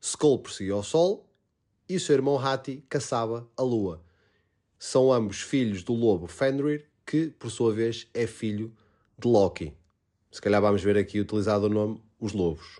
Skoll 0.02 0.40
perseguia 0.40 0.78
o 0.78 0.82
sol 0.82 1.30
e 1.88 1.96
o 1.96 2.00
seu 2.00 2.16
irmão 2.16 2.40
Hati 2.40 2.84
caçava 2.90 3.48
a 3.56 3.62
lua. 3.62 4.02
São 4.88 5.12
ambos 5.12 5.42
filhos 5.42 5.82
do 5.82 5.96
lobo 5.96 6.28
Fenrir, 6.28 6.86
que, 7.04 7.34
por 7.40 7.50
sua 7.50 7.74
vez, 7.74 8.08
é 8.14 8.28
filho 8.28 8.72
de 9.18 9.28
Loki. 9.28 9.74
Se 10.30 10.40
calhar 10.40 10.62
vamos 10.62 10.84
ver 10.84 10.96
aqui 10.96 11.20
utilizado 11.20 11.66
o 11.66 11.70
nome 11.70 12.00
Os 12.20 12.34
Lobos. 12.34 12.80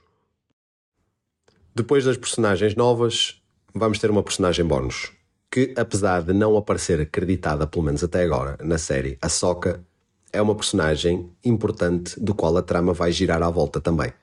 Depois 1.74 2.06
das 2.06 2.16
personagens 2.16 2.76
novas, 2.76 3.42
vamos 3.74 3.98
ter 3.98 4.12
uma 4.12 4.22
personagem 4.22 4.64
bónus, 4.64 5.14
que, 5.50 5.74
apesar 5.76 6.22
de 6.22 6.32
não 6.32 6.56
aparecer 6.56 7.02
acreditada, 7.02 7.66
pelo 7.66 7.86
menos 7.86 8.04
até 8.04 8.24
agora, 8.24 8.56
na 8.64 8.78
série 8.78 9.18
Ahsoka, 9.20 9.84
é 10.32 10.40
uma 10.40 10.54
personagem 10.54 11.32
importante 11.44 12.20
do 12.20 12.36
qual 12.36 12.56
a 12.56 12.62
trama 12.62 12.94
vai 12.94 13.12
girar 13.12 13.42
à 13.42 13.50
volta 13.50 13.82
também, 13.82 14.14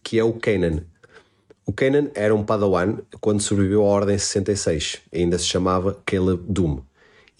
que 0.00 0.16
é 0.16 0.22
o 0.22 0.34
Kanan. 0.34 0.84
O 1.66 1.72
Kanan 1.72 2.08
era 2.14 2.32
um 2.32 2.44
padawan 2.44 2.98
quando 3.20 3.42
sobreviveu 3.42 3.82
à 3.82 3.86
Ordem 3.86 4.16
66, 4.16 5.00
ainda 5.12 5.36
se 5.38 5.46
chamava 5.46 6.00
Caleb 6.06 6.44
Doom, 6.48 6.82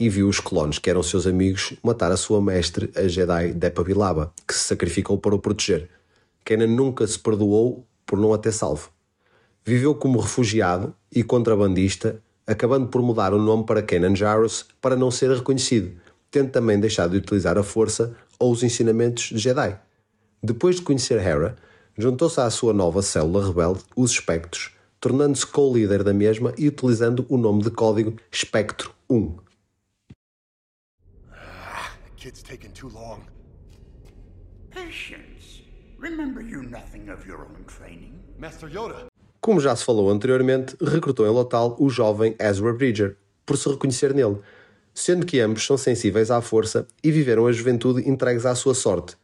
e 0.01 0.09
viu 0.09 0.29
os 0.29 0.41
clones, 0.41 0.79
que 0.79 0.89
eram 0.89 1.03
seus 1.03 1.27
amigos, 1.27 1.75
matar 1.83 2.11
a 2.11 2.17
sua 2.17 2.41
mestre, 2.41 2.91
a 2.97 3.07
Jedi 3.07 3.53
Depa 3.53 3.85
Bilaba, 3.85 4.33
que 4.49 4.55
se 4.55 4.61
sacrificou 4.61 5.19
para 5.19 5.35
o 5.35 5.39
proteger. 5.39 5.91
Kanan 6.43 6.69
nunca 6.69 7.07
se 7.07 7.19
perdoou 7.19 7.85
por 8.07 8.19
não 8.19 8.33
a 8.33 8.39
ter 8.39 8.51
salvo. 8.51 8.91
Viveu 9.63 9.95
como 9.95 10.19
refugiado 10.19 10.95
e 11.15 11.23
contrabandista, 11.23 12.19
acabando 12.47 12.87
por 12.87 13.03
mudar 13.03 13.35
o 13.35 13.39
nome 13.39 13.67
para 13.67 13.83
Kanan 13.83 14.17
Jarrus 14.17 14.65
para 14.81 14.97
não 14.97 15.11
ser 15.11 15.31
reconhecido, 15.33 15.93
tendo 16.31 16.51
também 16.51 16.81
deixado 16.81 17.11
de 17.11 17.19
utilizar 17.19 17.59
a 17.59 17.63
força 17.63 18.17
ou 18.39 18.51
os 18.51 18.63
ensinamentos 18.63 19.25
de 19.25 19.39
Jedi. 19.39 19.79
Depois 20.43 20.77
de 20.77 20.83
conhecer 20.83 21.21
Hera, 21.21 21.57
juntou-se 21.99 22.41
à 22.41 22.49
sua 22.49 22.73
nova 22.73 23.03
célula 23.03 23.47
rebelde, 23.47 23.81
os 23.95 24.13
Espectros, 24.13 24.71
tornando-se 24.99 25.47
co-líder 25.47 26.03
da 26.03 26.15
mesma 26.15 26.55
e 26.57 26.69
utilizando 26.69 27.27
o 27.29 27.37
nome 27.37 27.63
de 27.63 27.71
código 27.71 28.17
Espectro 28.33 28.93
1. 29.11 29.50
Kid's 32.21 32.43
taking 32.43 32.71
too 32.73 32.91
long. 32.91 33.23
Patience. 34.71 35.63
Remember 35.99 36.43
you 36.43 36.63
nothing 36.63 37.09
of 37.09 37.27
your 37.27 37.47
own 37.47 37.65
training. 37.65 38.13
Master 38.39 38.69
Yoda. 38.69 39.07
Como 39.41 39.59
já 39.59 39.75
se 39.75 39.83
falou 39.83 40.11
anteriormente, 40.11 40.77
recrutou 40.83 41.27
em 41.27 41.31
Lotal 41.31 41.75
o 41.79 41.89
jovem 41.89 42.37
Ezra 42.39 42.75
Bridger, 42.75 43.17
por 43.47 43.57
se 43.57 43.71
reconhecer 43.71 44.13
nele, 44.13 44.39
sendo 44.93 45.25
que 45.25 45.41
ambos 45.41 45.65
são 45.65 45.79
sensíveis 45.79 46.31
à 46.31 46.43
força 46.43 46.87
e 47.03 47.11
viveram 47.11 47.47
a 47.47 47.53
juventude 47.53 48.07
entregues 48.07 48.45
à 48.45 48.55
sua 48.55 48.75
sorte. 48.75 49.17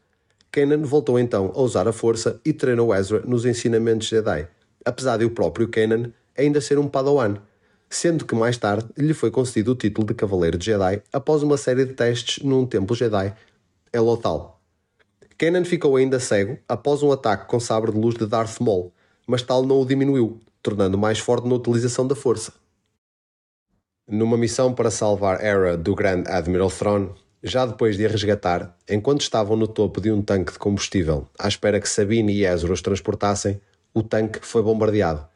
Kanan 0.50 0.82
voltou 0.82 1.18
então 1.18 1.52
a 1.54 1.60
usar 1.60 1.86
a 1.86 1.92
força 1.92 2.40
e 2.46 2.52
treinou 2.54 2.94
Ezra 2.94 3.20
nos 3.26 3.44
ensinamentos 3.44 4.08
Jedi, 4.08 4.48
apesar 4.86 5.18
de 5.18 5.26
o 5.26 5.30
próprio 5.30 5.68
Kanan 5.68 6.14
ainda 6.34 6.62
ser 6.62 6.78
um 6.78 6.88
Padawan, 6.88 7.36
sendo 7.88 8.24
que 8.24 8.34
mais 8.34 8.56
tarde 8.56 8.88
lhe 8.96 9.14
foi 9.14 9.30
concedido 9.30 9.72
o 9.72 9.76
título 9.76 10.06
de 10.06 10.14
Cavaleiro 10.14 10.58
de 10.58 10.66
Jedi 10.66 11.02
após 11.12 11.42
uma 11.42 11.56
série 11.56 11.84
de 11.84 11.94
testes 11.94 12.44
num 12.44 12.66
templo 12.66 12.94
Jedi 12.94 13.34
em 13.92 13.98
Lothal. 13.98 14.60
Kanan 15.38 15.64
ficou 15.64 15.96
ainda 15.96 16.18
cego 16.18 16.58
após 16.68 17.02
um 17.02 17.12
ataque 17.12 17.46
com 17.46 17.60
sabre 17.60 17.92
de 17.92 17.98
luz 17.98 18.14
de 18.14 18.26
Darth 18.26 18.58
Maul, 18.60 18.92
mas 19.26 19.42
tal 19.42 19.62
não 19.64 19.80
o 19.80 19.86
diminuiu, 19.86 20.40
tornando 20.62 20.96
mais 20.96 21.18
forte 21.18 21.46
na 21.46 21.54
utilização 21.54 22.06
da 22.06 22.14
força. 22.14 22.52
Numa 24.08 24.36
missão 24.36 24.72
para 24.72 24.90
salvar 24.90 25.44
Hera 25.44 25.76
do 25.76 25.94
Grand 25.94 26.24
Admiral 26.26 26.70
Thrawn, 26.70 27.10
já 27.42 27.66
depois 27.66 27.96
de 27.96 28.06
a 28.06 28.08
resgatar, 28.08 28.76
enquanto 28.88 29.20
estavam 29.20 29.56
no 29.56 29.68
topo 29.68 30.00
de 30.00 30.10
um 30.10 30.22
tanque 30.22 30.52
de 30.52 30.58
combustível 30.58 31.28
à 31.38 31.48
espera 31.48 31.80
que 31.80 31.88
Sabine 31.88 32.32
e 32.32 32.46
Ezra 32.46 32.72
os 32.72 32.80
transportassem, 32.80 33.60
o 33.92 34.02
tanque 34.02 34.40
foi 34.42 34.62
bombardeado, 34.62 35.26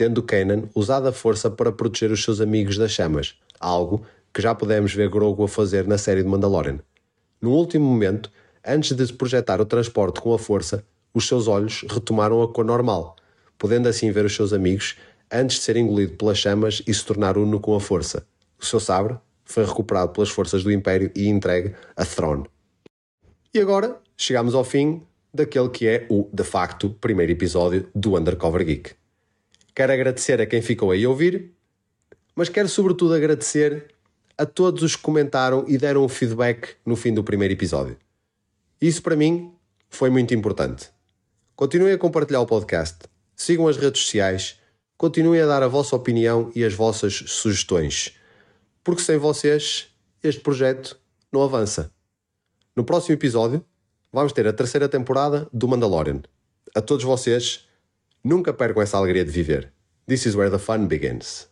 tendo 0.00 0.22
Kanan 0.22 0.62
usado 0.74 1.08
a 1.08 1.12
força 1.12 1.50
para 1.50 1.70
proteger 1.70 2.10
os 2.10 2.24
seus 2.24 2.40
amigos 2.40 2.78
das 2.78 2.90
chamas, 2.90 3.38
algo 3.60 4.00
que 4.32 4.40
já 4.40 4.54
pudemos 4.54 4.94
ver 4.94 5.10
Grogu 5.10 5.44
a 5.44 5.48
fazer 5.48 5.86
na 5.86 5.98
série 5.98 6.22
de 6.22 6.28
Mandalorian. 6.30 6.78
No 7.38 7.50
último 7.50 7.84
momento, 7.84 8.32
antes 8.66 8.96
de 8.96 9.06
se 9.06 9.12
projetar 9.12 9.60
o 9.60 9.66
transporte 9.66 10.18
com 10.18 10.32
a 10.32 10.38
força, 10.38 10.82
os 11.12 11.28
seus 11.28 11.46
olhos 11.46 11.84
retomaram 11.86 12.40
a 12.40 12.50
cor 12.50 12.64
normal, 12.64 13.14
podendo 13.58 13.90
assim 13.90 14.10
ver 14.10 14.24
os 14.24 14.34
seus 14.34 14.54
amigos 14.54 14.96
antes 15.30 15.58
de 15.58 15.64
ser 15.64 15.76
engolido 15.76 16.16
pelas 16.16 16.38
chamas 16.38 16.82
e 16.86 16.94
se 16.94 17.04
tornar 17.04 17.36
uno 17.36 17.60
com 17.60 17.76
a 17.76 17.80
força. 17.80 18.26
O 18.58 18.64
seu 18.64 18.80
sabre 18.80 19.18
foi 19.44 19.66
recuperado 19.66 20.12
pelas 20.12 20.30
forças 20.30 20.64
do 20.64 20.72
Império 20.72 21.10
e 21.14 21.28
entregue 21.28 21.74
a 21.94 22.06
Thrawn. 22.06 22.44
E 23.52 23.60
agora 23.60 24.00
chegamos 24.16 24.54
ao 24.54 24.64
fim 24.64 25.02
daquele 25.34 25.68
que 25.68 25.86
é 25.86 26.06
o, 26.08 26.26
de 26.32 26.42
facto, 26.42 26.88
primeiro 26.88 27.32
episódio 27.32 27.86
do 27.94 28.16
Undercover 28.16 28.64
Geek. 28.64 28.99
Quero 29.74 29.92
agradecer 29.92 30.40
a 30.40 30.46
quem 30.46 30.60
ficou 30.60 30.90
aí 30.90 31.04
a 31.04 31.08
ouvir, 31.08 31.52
mas 32.34 32.48
quero 32.48 32.68
sobretudo 32.68 33.14
agradecer 33.14 33.94
a 34.36 34.46
todos 34.46 34.82
os 34.82 34.96
que 34.96 35.02
comentaram 35.02 35.64
e 35.68 35.76
deram 35.76 36.04
um 36.04 36.08
feedback 36.08 36.76
no 36.84 36.96
fim 36.96 37.12
do 37.12 37.22
primeiro 37.22 37.52
episódio. 37.54 37.96
Isso 38.80 39.02
para 39.02 39.14
mim 39.14 39.52
foi 39.88 40.08
muito 40.08 40.34
importante. 40.34 40.88
Continuem 41.54 41.92
a 41.92 41.98
compartilhar 41.98 42.40
o 42.40 42.46
podcast, 42.46 43.00
sigam 43.36 43.68
as 43.68 43.76
redes 43.76 44.00
sociais, 44.00 44.58
continuem 44.96 45.42
a 45.42 45.46
dar 45.46 45.62
a 45.62 45.68
vossa 45.68 45.94
opinião 45.94 46.50
e 46.54 46.64
as 46.64 46.72
vossas 46.72 47.22
sugestões, 47.26 48.16
porque 48.82 49.02
sem 49.02 49.18
vocês 49.18 49.88
este 50.22 50.40
projeto 50.40 50.98
não 51.30 51.42
avança. 51.42 51.92
No 52.74 52.84
próximo 52.84 53.14
episódio 53.14 53.64
vamos 54.12 54.32
ter 54.32 54.46
a 54.46 54.52
terceira 54.52 54.88
temporada 54.88 55.46
do 55.52 55.68
Mandalorian. 55.68 56.22
A 56.74 56.80
todos 56.80 57.04
vocês, 57.04 57.66
nunca 58.22 58.52
percam 58.52 58.82
essa 58.82 58.96
alegria 58.96 59.24
de 59.24 59.30
viver. 59.30 59.72
This 60.06 60.26
is 60.26 60.34
where 60.34 60.50
the 60.50 60.58
fun 60.58 60.86
begins. 60.86 61.49